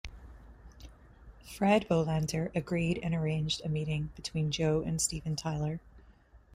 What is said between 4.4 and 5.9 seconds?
Joe and Steven Tyler.